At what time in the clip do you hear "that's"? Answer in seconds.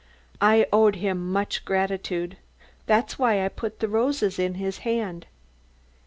2.87-3.19